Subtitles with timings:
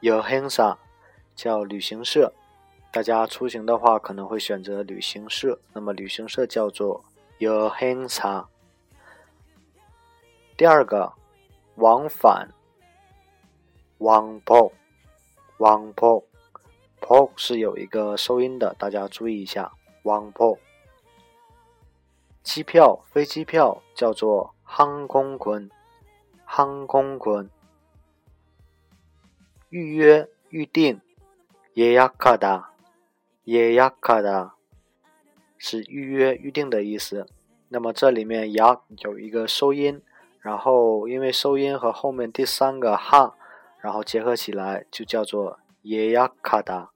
[0.00, 0.76] yohansa，
[1.36, 2.32] 叫旅行社，
[2.90, 5.60] 大家出行的话可能会选择旅行社。
[5.72, 7.04] 那么旅行社叫做
[7.38, 8.46] yohansa。
[10.56, 11.12] 第二个，
[11.76, 12.48] 往返
[14.00, 14.72] ，wangpo
[15.58, 19.70] wangpo，po 是有一个收音的，大家注意一下
[20.02, 20.58] ，wangpo。
[22.42, 25.70] 机票、飞机票叫做航空券。
[26.57, 27.49] 항공 권，
[29.69, 31.01] 预约、预定，
[31.75, 32.65] 예약하 다，
[33.45, 34.51] 예약하 다，
[35.57, 37.25] 是预约、预定的意思。
[37.69, 40.01] 那么这里面약有一个收音，
[40.39, 43.33] 然后因为收音和后面第三个하，
[43.79, 46.89] 然后结合起来就叫做예약하 다。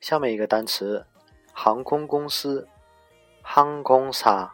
[0.00, 1.06] 下面一个单词，
[1.54, 2.68] 航空公司，
[3.42, 4.50] 항공 사，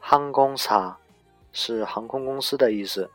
[0.00, 0.96] 항공 사。
[1.55, 3.09] 是航空公司的意思。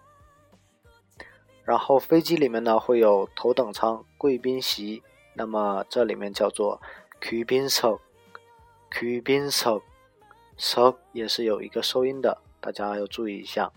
[1.63, 6.81] 然后飞机里面呢会有头等舱贵宾席那么这里面叫做
[7.21, 8.01] q u b i n s o
[8.91, 9.81] q u b i n s o
[10.57, 13.71] so 也是有一个收音的大家要注意一下。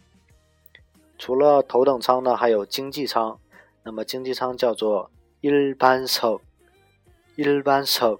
[1.19, 3.37] 除了头等舱呢还有经济舱。
[3.85, 6.39] 那么经济舱叫做一日班车
[7.35, 8.17] 一日班车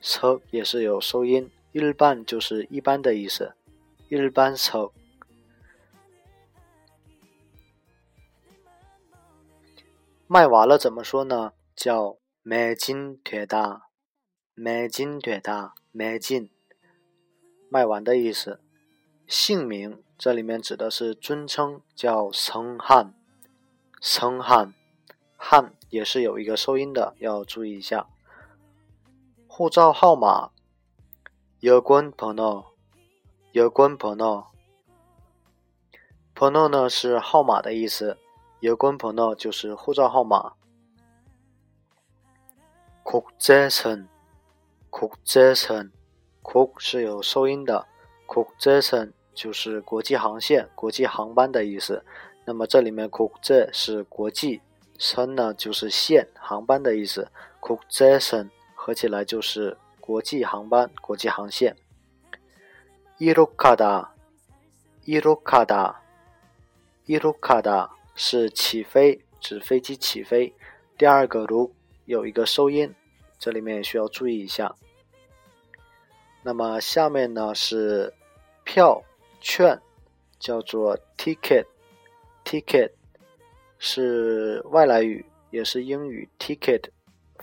[0.00, 3.54] so 也是有收音一日半就是一般的意思。
[4.08, 4.92] 一日班车
[10.32, 11.52] 卖完了怎么说呢？
[11.76, 13.90] 叫买进铁大，
[14.54, 16.50] 买进铁大，买进
[17.68, 18.58] 卖完的意思。
[19.26, 23.12] 姓名这里面指的是尊称叫称汉。
[24.00, 24.72] 称汉。
[25.36, 28.08] 汉也是有一个收音的要注意一下。
[29.46, 30.52] 护照号码。
[31.60, 32.68] 有关 pro no
[33.52, 38.16] 有关 pono，pono 呢是号码的意思。
[38.61, 40.53] 有关朋友就是护照号码。
[43.03, 44.07] 국제 선，
[44.89, 45.91] 국제 선，
[46.41, 47.87] 국是有收音的，
[48.27, 52.03] 국제선就是国际航线、国际航班的意思。
[52.45, 54.61] 那么这里面국제是国际，
[54.97, 57.31] 선呢就是线、航班的意思。
[57.61, 61.75] 국제선合起来就是国际航班、国际航线。
[63.19, 64.13] 이륙하 다，
[65.05, 66.01] 이륙하 다，
[67.05, 67.91] 이륙하 다。
[68.14, 70.54] 是起飞，指飞机起飞。
[70.96, 71.74] 第二个如
[72.04, 72.94] 有一个收音，
[73.38, 74.74] 这里面也需要注意一下。
[76.42, 78.12] 那么下面呢是
[78.64, 79.02] 票
[79.40, 79.80] 券，
[80.38, 82.90] 叫做 ticket，ticket
[83.78, 86.90] 是外来语，也是英语 ticket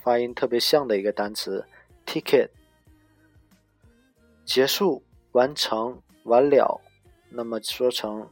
[0.02, 1.66] 发音特别像的一个单词
[2.06, 2.50] ticket。
[4.46, 6.82] 结束、完成、完了，
[7.30, 8.30] 那么说成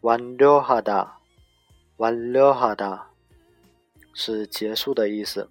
[0.00, 1.17] 完了哈达。
[1.98, 3.10] 完了哈达
[4.14, 5.48] 是结束的意思。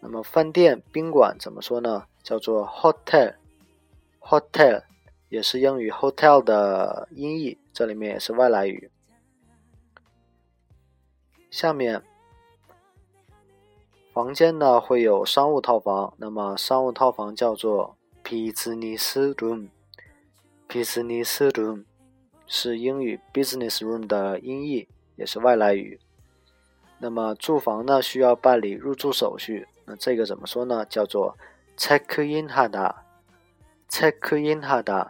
[0.00, 2.06] 那么饭店、宾馆怎么说呢？
[2.22, 4.82] 叫做 hotel，hotel
[5.28, 8.90] 也是英语 hotel 的音译，这里面也是外来语。
[11.50, 12.02] 下面
[14.12, 21.84] 房间呢会有商务套房，那么商务套房叫做 business room，business room
[22.46, 24.88] 是英语 business room 的音译。
[25.20, 26.00] 也是外来语。
[26.98, 30.84] 那么住房呢需要办理入住手续，那这个怎么说呢？
[30.86, 31.36] 叫做
[31.76, 32.94] check in had
[33.88, 35.06] check in hada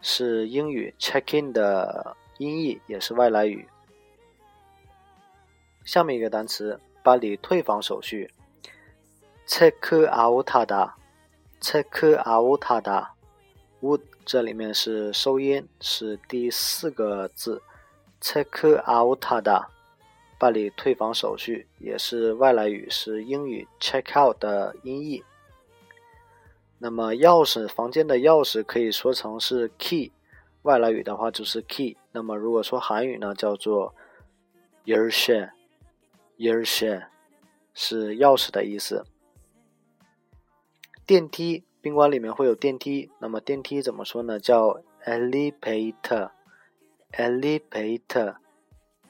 [0.00, 3.68] 是英语 check in 的音译，也是外来语。
[5.84, 8.30] 下面一个单词，办理退房手续
[9.46, 17.62] ，check out hada，check out hada，would 这里面是收音，是第四个字
[18.24, 18.48] check
[18.90, 19.68] out 的
[20.38, 25.22] 办理退房手续也是外来语，是英语 check out 的音译。
[26.78, 30.10] 那么钥匙房间的钥匙可以说成是 key，
[30.62, 31.98] 外来语的话就是 key。
[32.12, 33.94] 那么如果说韩语呢，叫做
[34.86, 37.08] earshare，earshare
[37.74, 39.04] 是钥匙的意思。
[41.04, 44.40] 电梯宾馆里面会有电梯，那么电梯怎么说呢？
[44.40, 46.30] 叫 elevator。
[47.13, 48.35] elevator，elevator。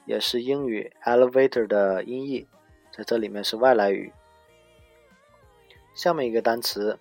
[0.06, 2.48] 也是英语 elevator 的音译，
[2.90, 4.12] 在这里面是外来语。
[5.94, 6.98] 下面一个单词，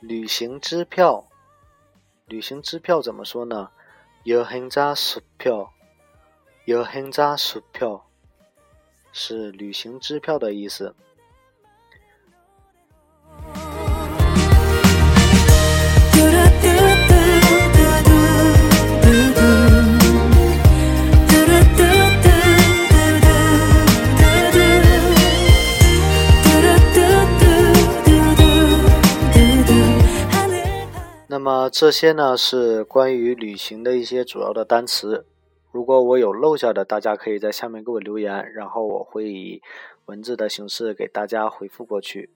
[0.00, 1.28] 旅行支票。
[2.26, 3.70] 旅行支票怎么说呢？
[4.24, 5.68] 여행자수 표，
[6.66, 8.02] 여행자수 표，
[9.12, 10.96] 是旅行支票的意思。
[31.42, 35.26] 么这些呢是关于旅行的一些主要的单词。
[35.70, 39.60] 如果我有漏下的，大家可以在下面给我留言，然后我会以
[40.06, 42.30] 文字的形式给大家回复过去。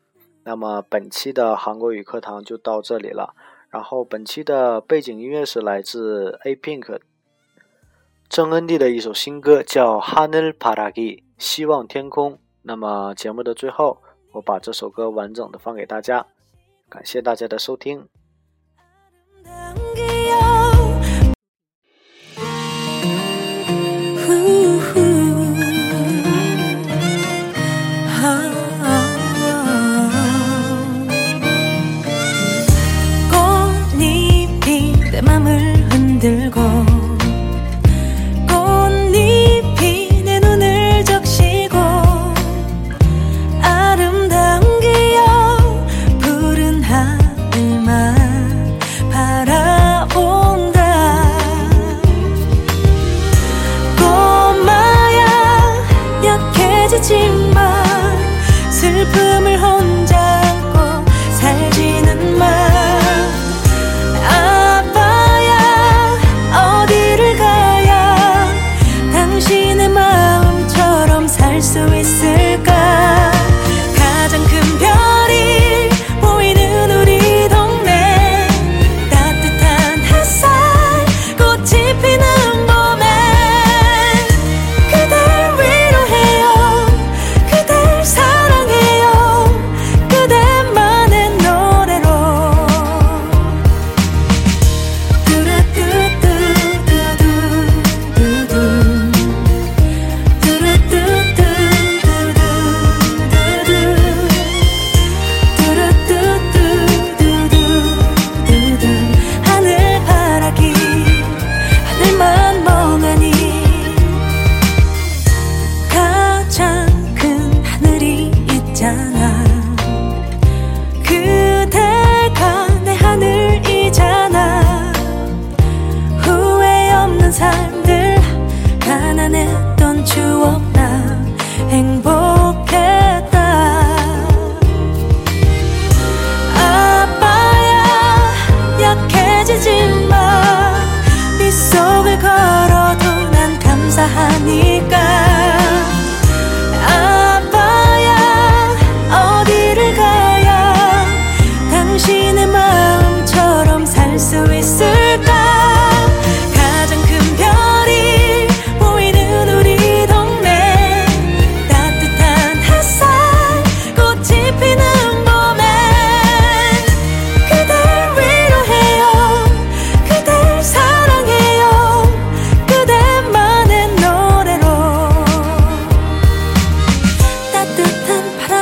[0.45, 3.35] 那么本期的韩国语课堂就到这里了。
[3.71, 7.01] 然后本期的背景音乐是来自 A Pink
[8.29, 12.39] 郑恩地的一首新歌，叫《하늘바라기》，希望天空。
[12.63, 14.03] 那么节目的最后，
[14.33, 16.27] 我把这首歌完整的放给大家，
[16.91, 18.07] 感谢大家的收听。
[19.50, 19.87] oh
[57.00, 57.47] 自己。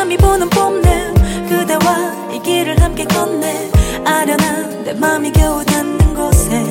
[0.06, 1.14] 바람이 부는 봄내
[1.50, 3.72] 그대와 이 길을 함께 걷네
[4.06, 6.64] 아련한 내 맘이 겨우 닿는 곳에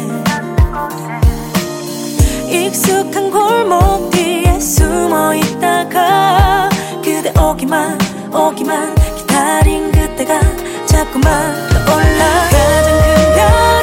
[2.48, 6.68] 익숙한 골목 뒤에 숨어 있다가
[7.02, 7.98] 그대 오기만
[8.32, 10.40] 오기만 기다린 그때가
[10.86, 13.73] 자꾸만 떠올라 가장 큰 별